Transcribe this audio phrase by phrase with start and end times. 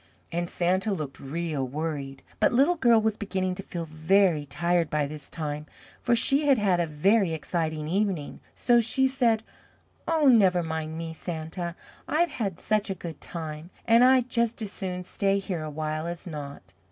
[0.31, 2.23] and Santa looked real worried.
[2.39, 5.67] But Little Girl was beginning to feel very tired by this time,
[6.01, 9.43] for she had had a very exciting evening, so she said,
[10.07, 11.75] "Oh, never mind me, Santa.
[12.07, 16.07] I've had such a good time, and I'd just as soon stay here a while
[16.07, 16.73] as not.